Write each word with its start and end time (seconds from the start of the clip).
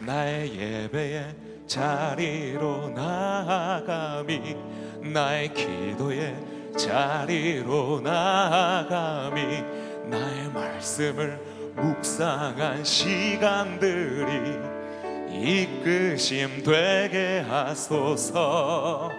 나의 0.00 0.58
예배의 0.58 1.34
자리로 1.66 2.90
나아감이 2.90 4.56
나의 5.12 5.52
기도의 5.54 6.36
자리로 6.76 8.00
나아감이 8.02 9.40
나의 10.04 10.50
말씀을 10.52 11.40
묵상한 11.74 12.84
시간들이 12.84 14.26
이끄심 15.30 16.62
되게 16.62 17.44
하소서. 17.46 19.10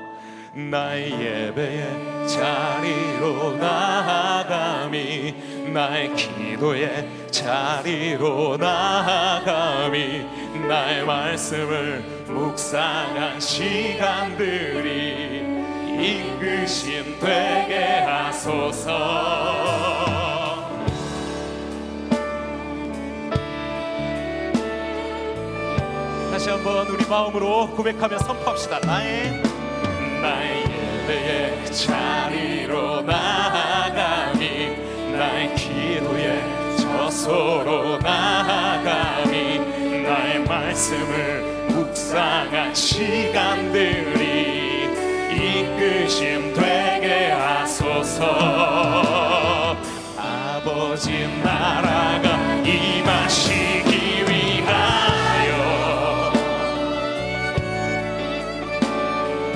나의 0.53 1.11
예배의 1.11 2.27
자리로 2.27 3.57
나아감이 3.57 5.35
나의 5.71 6.15
기도의 6.15 7.07
자리로 7.29 8.57
나아감이 8.57 10.46
나의 10.67 11.05
말씀을 11.05 12.03
묵상한 12.27 13.39
시간들이 13.39 14.87
이끄심 15.99 17.19
되게 17.19 18.01
하소서. 18.05 19.47
다시 26.31 26.49
한번 26.51 26.87
우리 26.87 27.05
마음으로 27.07 27.71
고백하며 27.71 28.19
선포합시다. 28.19 28.79
나의 28.81 29.41
나의 30.21 30.65
예배의 31.07 31.65
자리로 31.71 33.01
나아감이 33.01 34.77
나의 35.17 35.55
기도의 35.55 36.77
저소로 36.77 37.97
나의 37.99 38.66
말씀을 40.77 41.41
묵상한 41.69 42.73
시간들이 42.75 44.17
이끄심 45.33 46.53
되게 46.53 47.31
하소서. 47.31 48.25
아버지 50.15 51.27
나라가 51.43 52.37
임하시기 52.63 54.25
위하여 54.27 55.51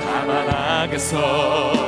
다만 0.00 0.50
악에서 0.50 1.81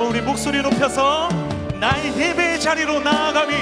한번 0.00 0.16
우리 0.16 0.22
목소리 0.22 0.62
높여서 0.62 1.28
나의 1.78 2.16
예배의 2.16 2.58
자리로 2.58 3.00
나아감이 3.00 3.54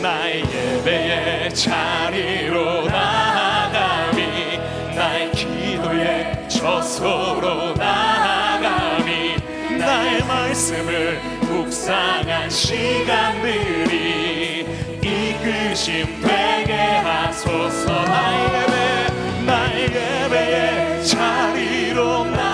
나의 0.00 0.42
예배의 0.42 1.54
자리로 1.54 2.86
나아감이 2.86 4.58
나의 4.96 5.32
기도의 5.32 6.48
저소로 6.48 7.74
나아감이 7.74 9.36
나의 9.78 10.24
말씀을 10.24 11.20
묵상한 11.42 12.48
시간들이 12.48 13.86
이끄심 15.02 16.22
되게 16.22 16.72
하소서. 16.72 18.02
나의 18.04 18.44
예배 18.46 19.44
나의 19.44 19.82
예배의 19.82 21.04
자리로 21.04 22.24
나아감이 22.24 22.47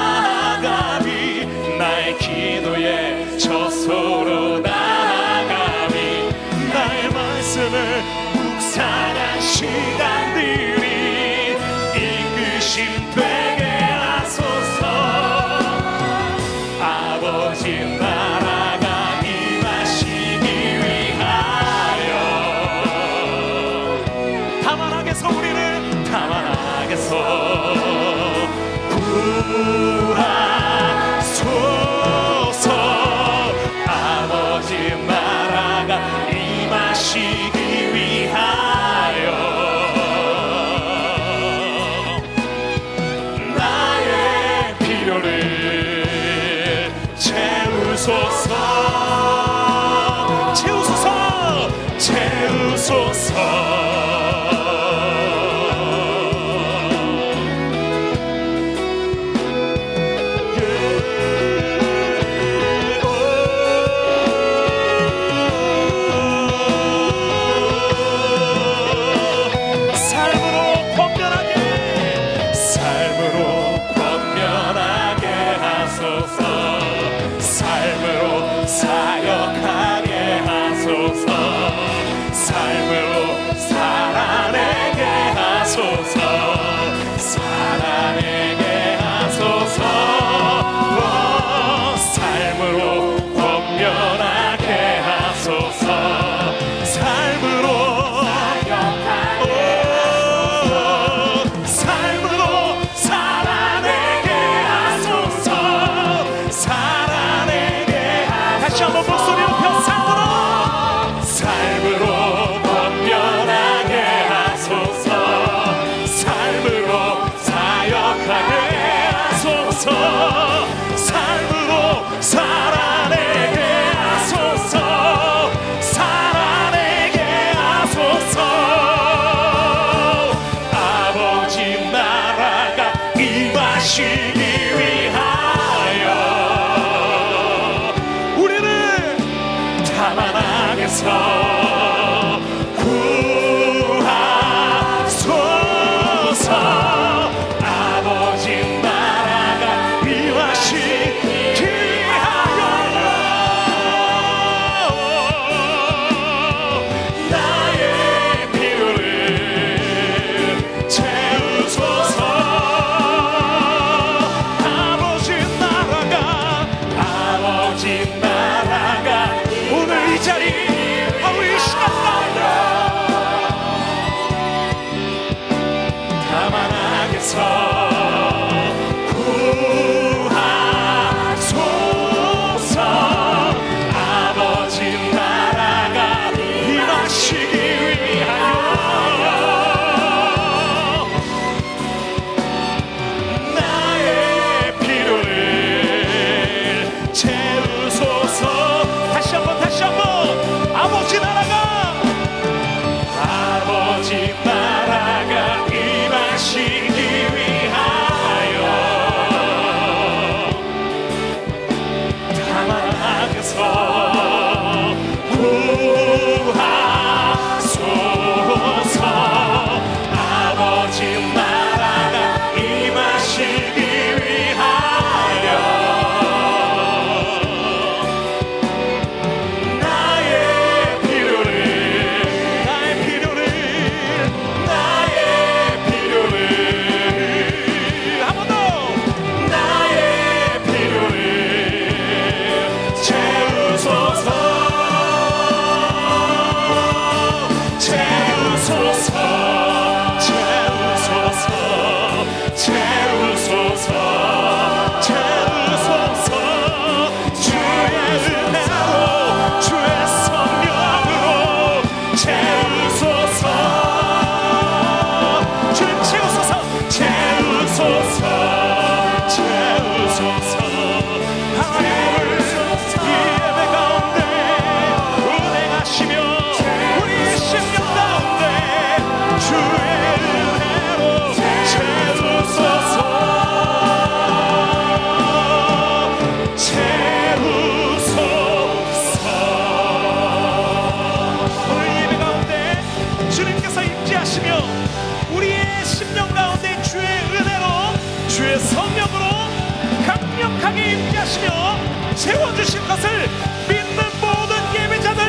채워주신 302.24 302.88
것을 302.88 303.28
믿는 303.68 304.02
모든 304.18 304.56
예배자들 304.74 305.22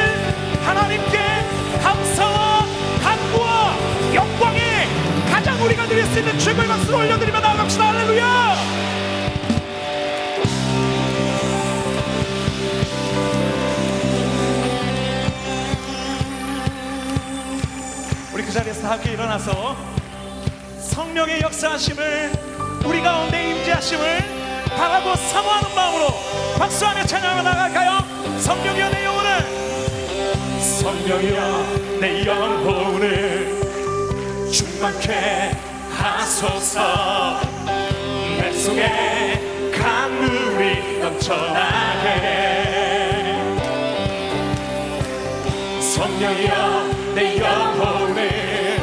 하나님께 0.65 1.19
감사와 1.83 2.65
간구와 3.03 3.75
영광에 4.13 4.88
가장 5.30 5.62
우리가 5.62 5.86
드릴 5.88 6.06
수 6.06 6.19
있는 6.19 6.39
최고의 6.39 6.68
박수를 6.69 6.95
올려드리며 6.95 7.39
나아갑시다. 7.42 7.88
할렐루야! 7.89 8.56
우리 18.33 18.44
그 18.45 18.51
자리에서 18.53 18.88
함께 18.89 19.12
일어나서 19.12 19.75
성령의 20.80 21.41
역사하심을 21.41 22.31
우리 22.86 23.01
가운데 23.01 23.51
임재하심을 23.51 24.24
바라고 24.77 25.13
사모하는 25.15 25.75
마음으로 25.75 26.25
박수하며 26.57 27.06
찬양하 27.06 27.42
나갈까요? 27.42 28.40
성령이여 28.40 28.90
내 28.90 29.06
영혼을. 29.06 29.30
성령이여 30.60 32.00
내 32.00 32.25
영혼을 32.25 33.62
충만케 34.52 35.52
하소서. 35.92 37.40
내 38.40 38.52
속에 38.54 39.72
강물이 39.78 41.00
넘쳐나게. 41.00 42.46
성령이여 45.81 46.90
내 47.16 47.38
영혼을 47.38 48.80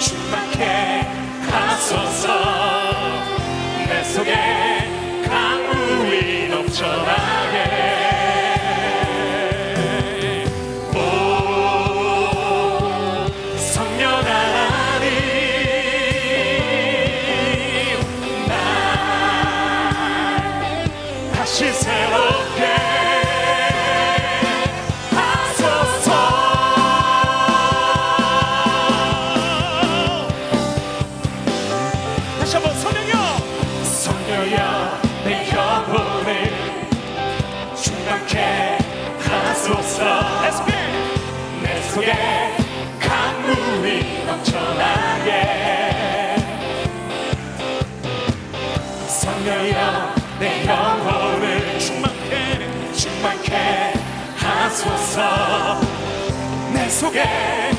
충만케 0.00 1.06
하소서. 1.50 2.26
내 3.86 4.04
속에 4.04 4.79
shall 6.80 7.19
하소서. 54.80 55.80
내 56.72 56.88
속에 56.88 57.69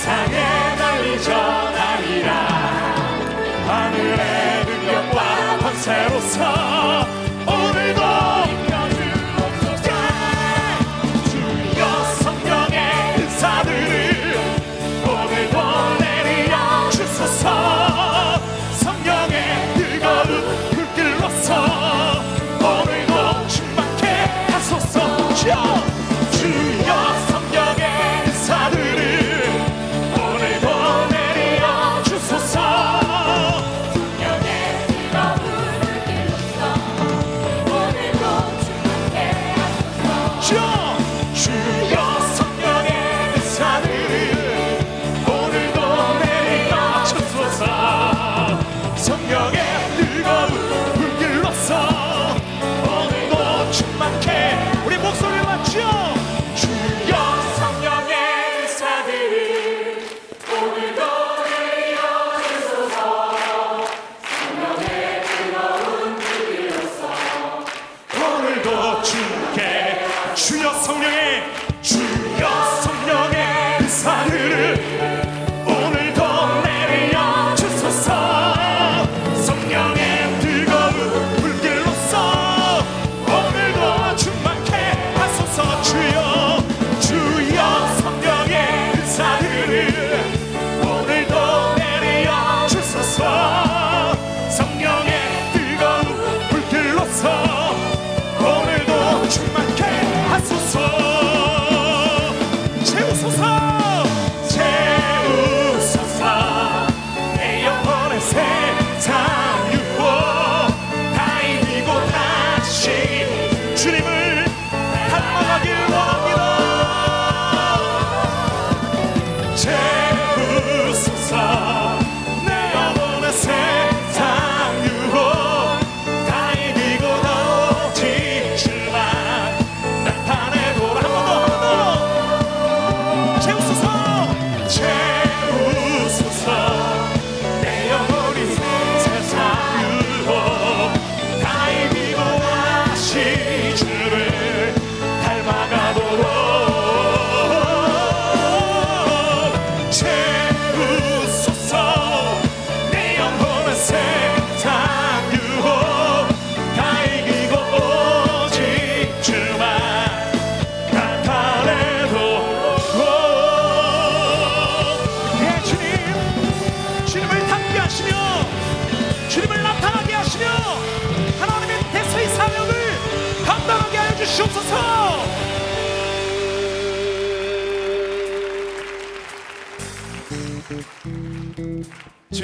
세상에 0.00 0.76
널리 0.78 1.22
전하리라. 1.22 2.32
하늘의 3.66 4.64
능력과 4.64 5.58
권세로서 5.58 7.09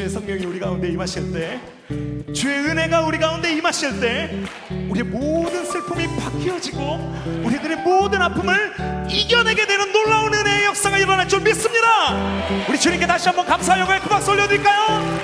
주의 0.07 0.15
성령이 0.15 0.47
우리 0.47 0.61
가운데 0.61 0.89
임하실 0.89 1.33
때 1.33 1.61
주의 2.33 2.59
은혜가 2.61 3.01
우리 3.01 3.19
가운데 3.19 3.53
임하실 3.53 3.99
때 3.99 4.31
우리의 4.89 5.05
모든 5.05 5.65
슬픔이 5.65 6.07
바뀌어지고 6.17 7.43
우리들의 7.43 7.79
모든 7.79 8.23
아픔을 8.23 8.73
이겨내게 9.09 9.67
되는 9.67 9.93
놀라운 9.93 10.33
은혜의 10.33 10.67
역사가 10.67 10.99
일어날 10.99 11.27
줄 11.27 11.41
믿습니다 11.41 12.15
우리 12.69 12.79
주님께 12.79 13.05
다시 13.05 13.27
한번 13.29 13.47
감사의 13.47 13.81
영광의 13.81 14.03
그 14.03 14.09
박수 14.09 14.31
올려드릴까요? 14.31 15.19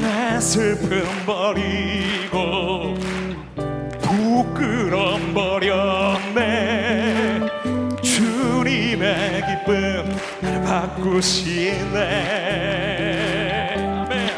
내 0.00 0.40
슬픔 0.40 1.04
버리고 1.26 2.94
부끄럼 4.02 5.34
버렸네 5.34 7.13
주님의 9.04 9.44
기쁨 9.46 10.16
날 10.40 10.64
바꾸시네. 10.64 12.00
아멘. 13.76 14.30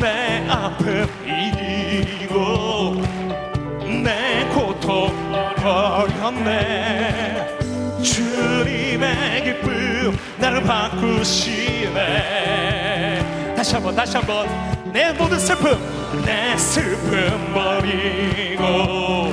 내 0.00 0.48
아픔 0.48 1.06
이기고 1.26 2.94
내 4.02 4.48
고통 4.54 5.12
버렸네. 5.56 7.58
주님의 8.02 9.44
기쁨 9.44 10.16
나를 10.38 10.62
바꾸시네. 10.62 11.92
다시 13.54 13.74
한번 13.74 13.94
다시 13.94 14.16
한번. 14.16 14.48
내 14.90 15.12
모든 15.12 15.38
슬픔 15.38 15.78
내 16.24 16.56
슬픔 16.56 17.52
버리고 17.52 19.30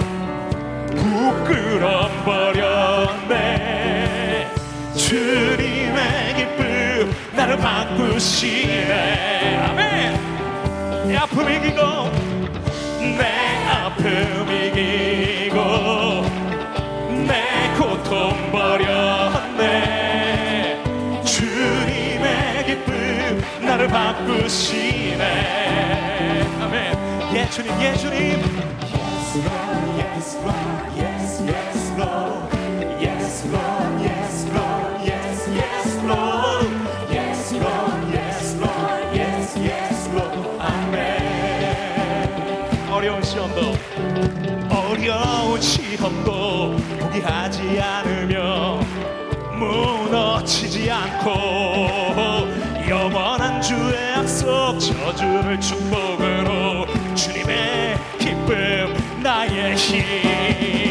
부끄럼 1.00 2.10
버렸네. 2.26 4.48
주님의 4.96 6.36
기쁨 6.36 7.12
나를 7.36 7.58
바꾸시네. 7.58 9.58
아멘. 9.70 11.08
내 11.08 11.16
아픔 11.18 11.50
이기고 11.50 11.82
내 13.18 13.66
아픔 13.68 14.06
이기고 14.52 15.58
내 17.28 17.34
고통 17.78 18.52
버렸네. 18.52 19.64
주님의 21.24 22.66
기쁨 22.66 23.42
나를 23.66 23.88
바꾸시네. 23.88 25.24
아멘. 26.62 26.76
예 27.36 27.50
주님 27.50 27.72
예 27.82 27.94
주님 27.96 28.42
저주를 55.50 55.60
축복으로 55.60 56.86
주님의 57.16 57.98
기쁨 58.20 58.96
나의 59.24 59.76
힘 59.76 60.89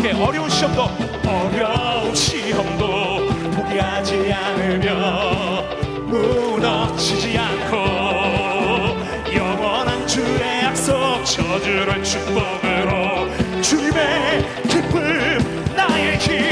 함께 0.00 0.12
어려운 0.12 0.48
시험도 0.48 0.88
어려운 1.28 2.14
시험도 2.14 3.28
포기하지 3.50 4.32
않으며 4.32 5.62
무너지지 6.06 7.36
않고 7.36 7.76
영원한 9.36 10.06
주의 10.06 10.62
약속 10.62 11.22
저주를 11.22 12.02
축복으로 12.02 13.28
주님의 13.60 14.46
기쁨 14.70 15.74
나의 15.76 16.16
힘 16.16 16.49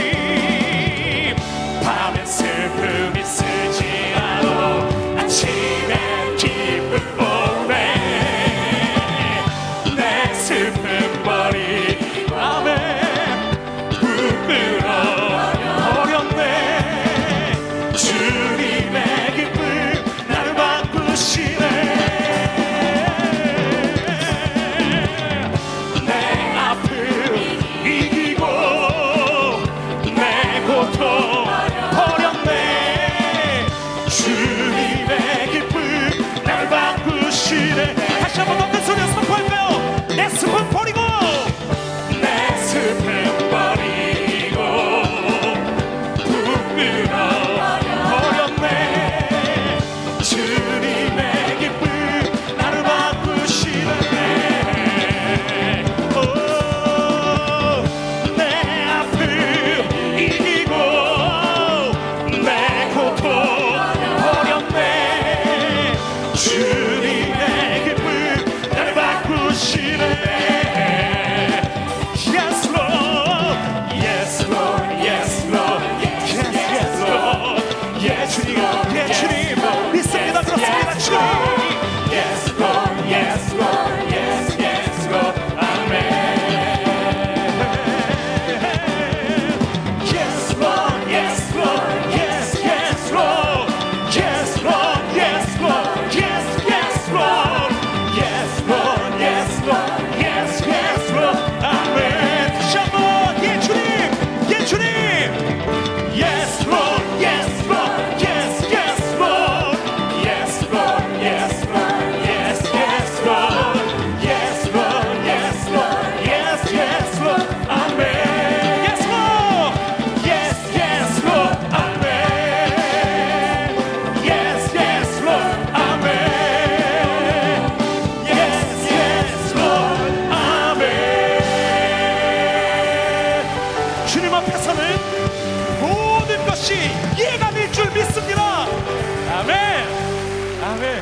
아멘. 140.69 141.01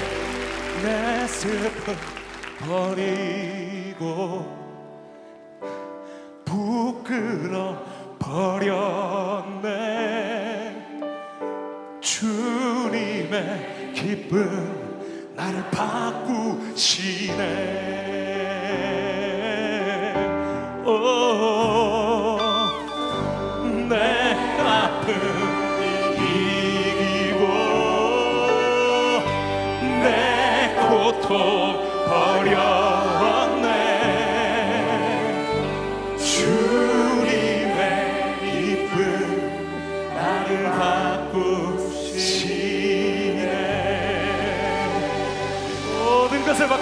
내 0.84 1.26
슬픔 1.26 1.96
버리고 2.60 4.46
부끄러 6.44 7.82
버렸네. 8.16 9.66
주님의 12.00 13.92
기쁨 13.92 15.34
나를 15.34 15.68
바꾸시네. 15.72 17.34
오, 20.84 21.55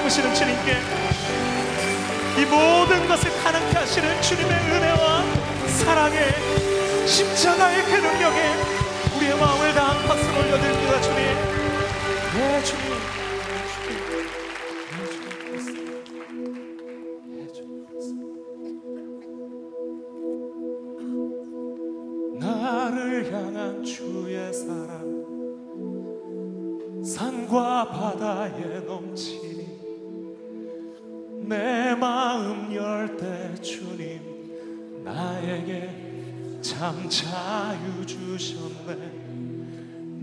바꾸시는 0.05 0.35
주님께 0.35 0.73
이 2.39 2.45
모든 2.45 3.09
것을 3.09 3.31
가능케 3.43 3.79
하시는 3.79 4.21
주님의 4.21 4.51
은혜와 4.51 5.25
사랑에 5.67 6.19
십자가의 7.07 7.85
그 7.85 7.91
능력에 7.91 8.55
우리의 9.17 9.35
마음을 9.39 9.73
다한 9.73 10.07
박수를 10.07 10.41
올려드립니다 10.41 11.01
주님. 11.01 11.21
네 12.35 12.63
주님. 12.63 12.85
나를 22.41 23.33
향한 23.33 23.83
주의 23.83 24.53
사랑 24.53 25.03
산과 27.03 27.89
바다에 27.89 28.81
넘치니 28.81 29.74
내 31.49 31.95
마음 31.95 32.75
열 32.75 33.17
때 33.17 33.55
주님 33.61 35.03
나에게 35.05 36.61
참 36.63 37.09
자유 37.09 38.05
주셨네. 38.07 39.25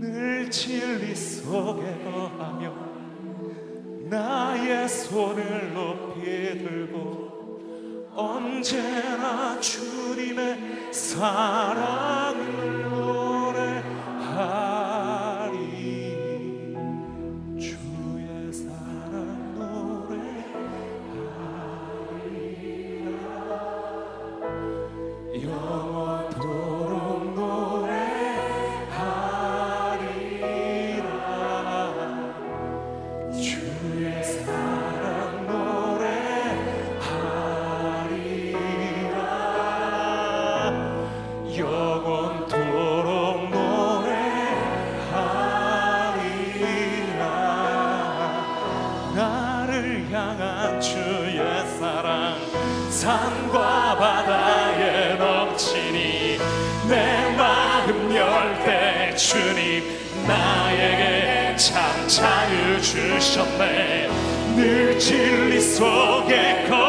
늘 0.00 0.50
진리 0.50 1.14
속에 1.14 2.02
거하며 2.04 2.74
나의 4.10 4.88
손을 4.88 5.72
높이 5.72 6.22
들고 6.58 8.10
언제나 8.14 9.60
주님의 9.60 10.92
사랑을 10.92 12.82
노래하 12.90 14.71
자유 62.12 62.78
주셨네. 62.82 64.06
늘 64.54 64.98
진리 64.98 65.58
속에 65.58 66.66
거 66.68 66.81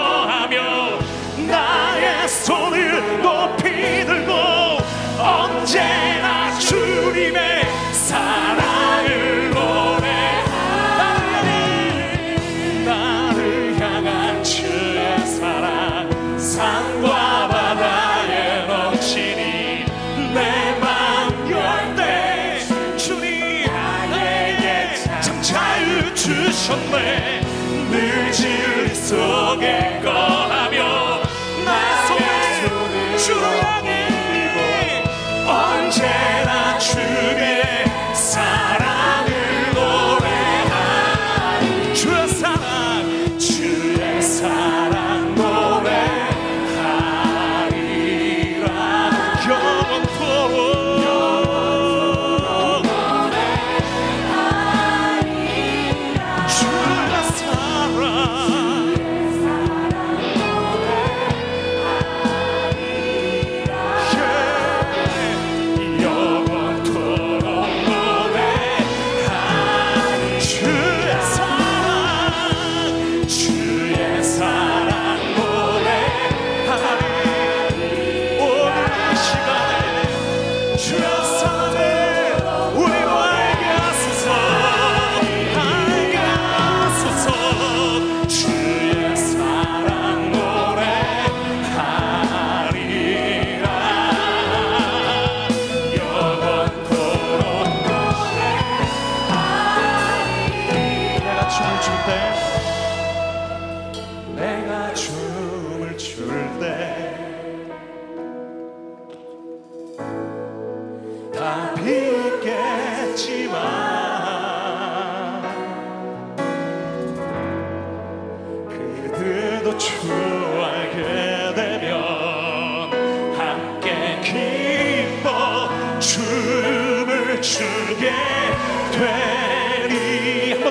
속에 29.13 30.01
거 30.03 30.22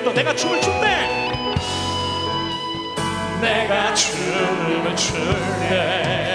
더 0.03 0.11
내가 0.11 0.35
춤을 0.35 0.59
춘대. 0.61 0.87
내가 3.41 3.93
춤을 3.93 4.95
출때 4.95 6.32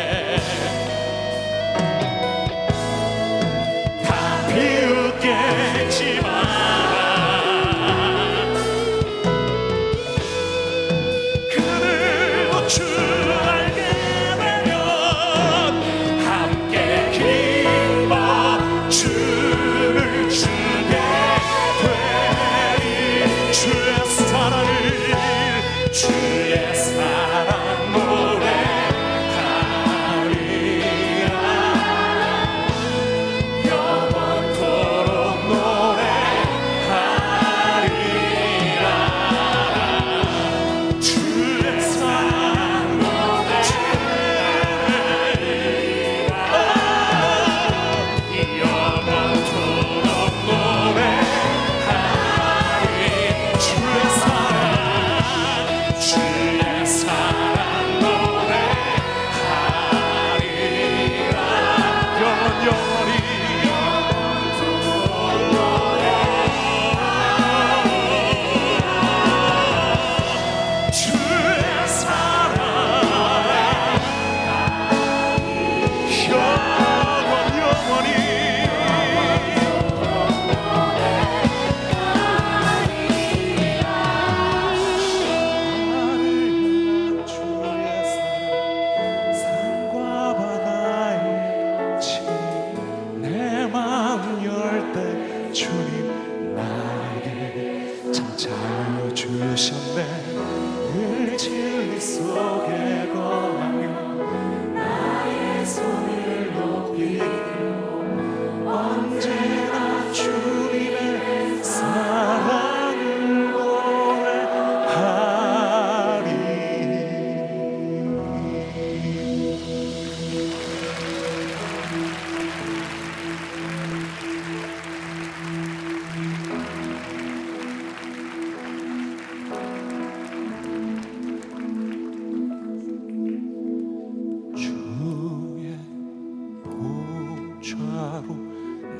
바로 138.20 138.34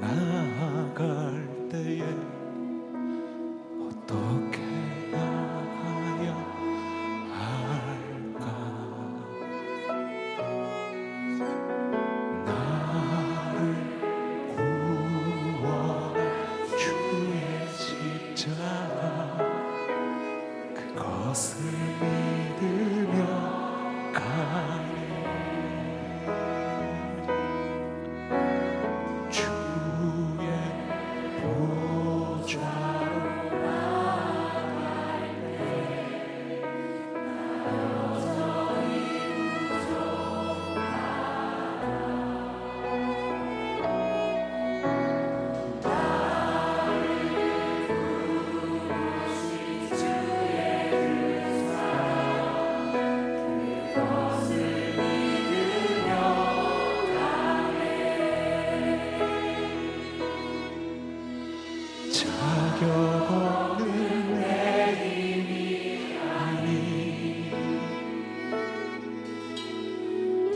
나아갈 0.01 1.69
때에 1.71 2.38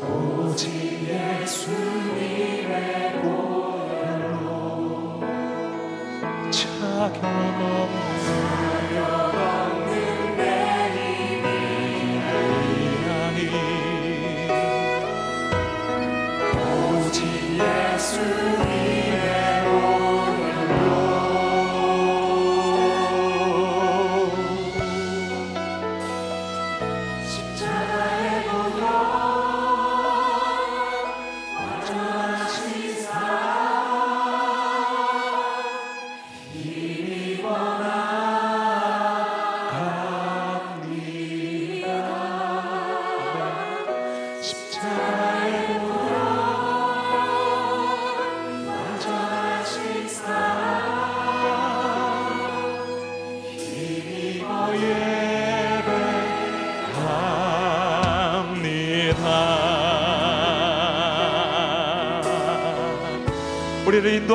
오직 0.02 1.08
예수님의 1.08 2.66
보혈로 3.22 5.20
차격없어 6.50 7.92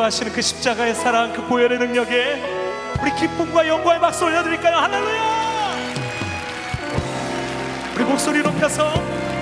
인도하시는 0.07 0.31
그 0.33 0.41
십자가의 0.41 0.95
사랑, 0.95 1.33
그 1.33 1.45
보혈의 1.47 1.79
능력에 1.79 2.41
우리 3.01 3.13
기쁨과 3.15 3.67
영광의 3.67 3.99
박수 3.99 4.25
올려드릴까요? 4.25 4.75
할렐루야! 4.77 5.37
우리 7.95 8.03
목소리 8.03 8.41
높여서 8.41 8.93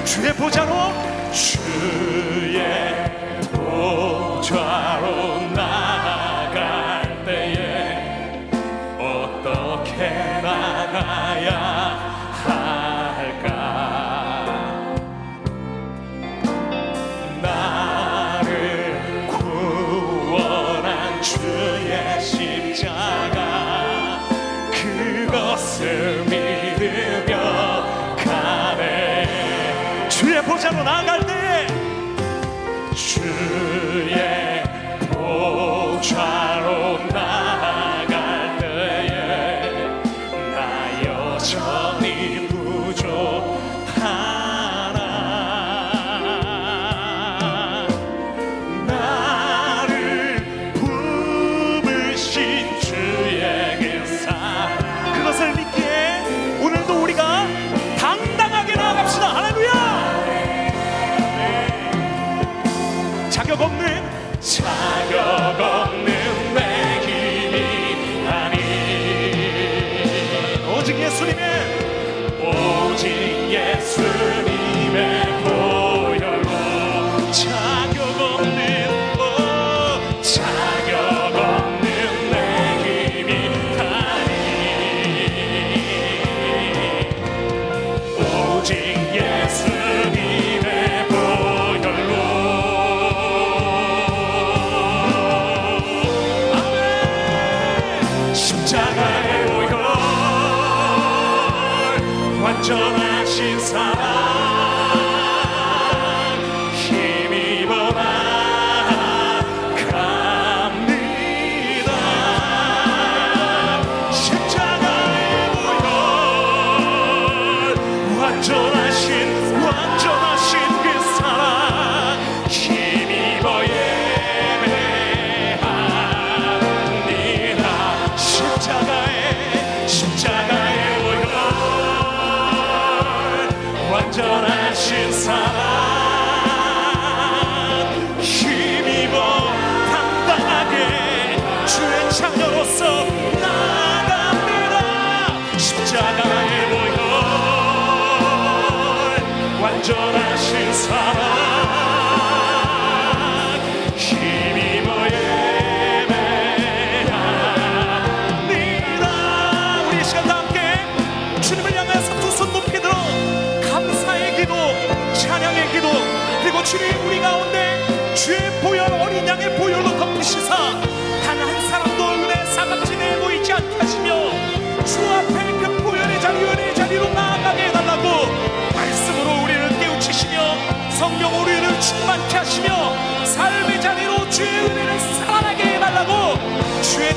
주의 0.04 0.34
보좌로 0.34 0.94
주의 1.32 2.64
보좌로 3.52 5.42
나 5.54 5.75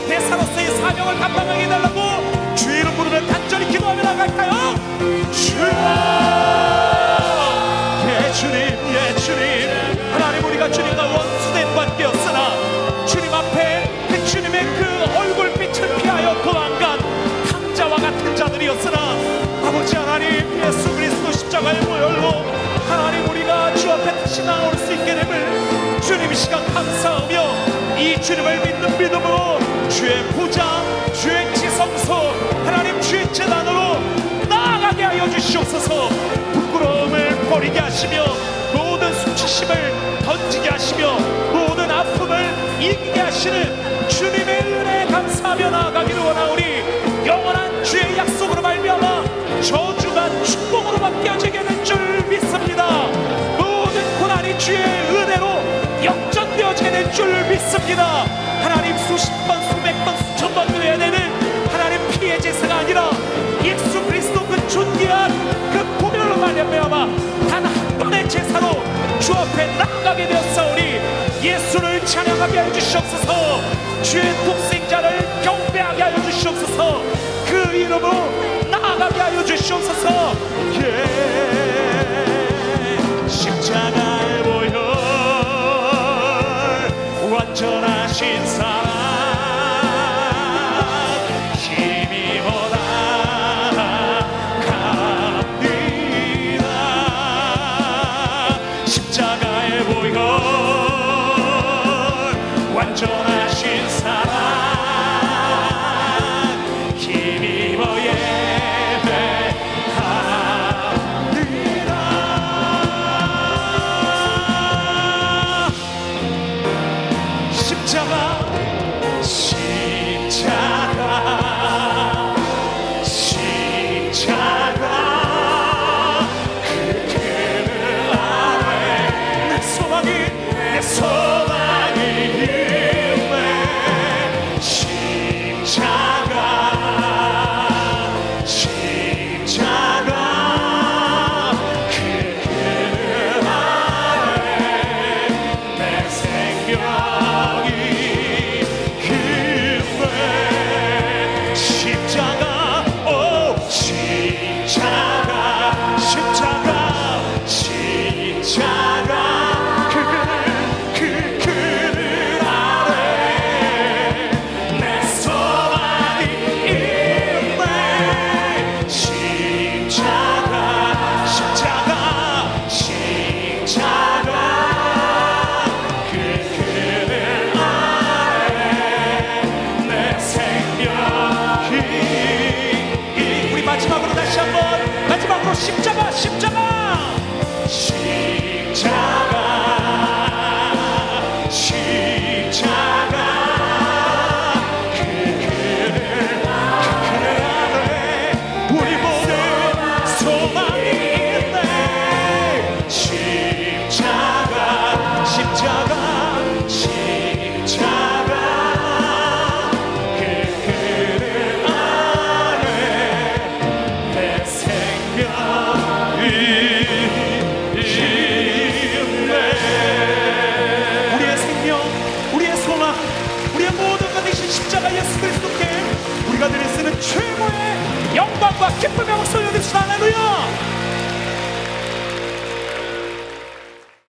대사로서의 0.07 0.77
사명을 0.77 1.19
감당하게 1.19 1.65
해달라고 1.65 2.55
주의 2.55 2.81
이름 2.81 2.95
부르며 2.97 3.27
간절히 3.27 3.67
기도하며 3.69 4.03
나갈까요? 4.03 4.75
주여 5.33 5.69
예 8.09 8.33
주님 8.33 8.57
예 8.95 9.15
주님 9.17 10.13
하나님 10.13 10.45
우리가 10.45 10.71
주님과 10.71 11.03
원수된 11.03 11.75
관계였으나 11.75 13.07
주님 13.07 13.33
앞에 13.33 13.91
그 14.09 14.25
주님의 14.25 14.65
그 14.65 15.19
얼굴빛을 15.19 15.97
피하여 15.99 16.43
도망간 16.43 16.99
탕자와 17.51 17.97
같은 17.97 18.37
자들이었으나 18.37 18.99
아버지 19.65 19.97
하나님 19.97 20.29
예수 20.65 20.95
그리스도 20.95 21.33
십자가의 21.33 21.81
보혈로 21.81 22.45
하나님 22.89 23.29
우리가 23.29 23.75
주 23.75 23.91
앞에 23.93 24.13
다시 24.21 24.43
나올 24.45 24.75
수 24.77 24.93
있게 24.93 25.15
됨을 25.15 26.01
주님 26.01 26.33
이 26.33 26.35
시간 26.35 26.65
감사하며 26.73 27.99
이 27.99 28.21
주님을 28.21 28.61
믿는 28.61 28.99
믿음으로 28.99 29.59
주의 29.99 30.23
부자 30.29 30.81
주의 31.13 31.53
지성소 31.57 32.15
하나님 32.65 33.01
주의 33.01 33.33
재단으로 33.33 33.99
나아가게 34.49 35.03
하여 35.03 35.29
주시옵소서. 35.29 36.09
부끄러움을 36.53 37.37
버리게 37.51 37.81
하시며 37.81 38.25
모든 38.73 39.13
수치심을 39.13 39.75
던지게 40.25 40.69
하시며 40.69 41.19
모든 41.53 41.91
아픔을 41.91 42.49
이기게 42.79 43.19
하시는 43.19 44.09
주님의 44.09 44.61
은혜에 44.61 45.07
감사하며 45.07 45.69
나아가기를 45.69 46.23
원하오니 46.23 47.27
영원한 47.27 47.83
주의 47.83 48.17
약속으로 48.17 48.63
말미암아 48.63 49.25
저주가 49.63 50.45
축복으로 50.45 50.99
바뀌어지게 50.99 51.65
될줄 51.65 52.25
믿습니다. 52.29 52.87
모든 53.59 54.21
고난이 54.21 54.57
주의 54.61 54.79
은혜로 54.81 56.05
역전되어지게 56.05 56.89
될줄 56.89 57.49
믿습니다 57.49 58.48
하나님 58.63 58.97
수십 58.99 59.31
번 59.47 59.63
수백 59.69 59.93
번 60.05 60.17
수천 60.17 60.55
번 60.55 60.67
드려야 60.69 60.99
되는 60.99 61.19
하나님 61.71 62.01
피해 62.11 62.39
제사가 62.39 62.79
아니라 62.79 63.11
예수 63.65 64.03
그리스도 64.05 64.45
그 64.47 64.69
존귀한 64.69 65.31
그 65.73 65.99
보혈로 65.99 66.37
말미암아 66.37 67.07
단 67.51 67.65
한 67.99 67.99
번의 67.99 68.29
제사로 68.29 68.83
주 69.21 69.33
앞에 69.35 69.67
나아가게 69.77 70.29
되었사오니 70.29 71.01
예수를 71.43 72.05
찬양하게 72.07 72.59
하여 72.59 72.73
주시옵소서. 72.73 73.61
주의 74.03 74.25
독생자를 74.45 75.27
경배하게 75.43 76.03
하여 76.03 76.23
주시옵소서. 76.23 77.03
그 77.47 77.77
이름으로 77.77 78.13
나아가게 78.71 79.21
하여 79.21 79.45
주시옵소서. 79.45 80.33
예 80.75 81.05
십자가 83.29 84.08
완전하신 87.39 88.45
사랑. 88.47 88.89
힘이보 91.55 92.58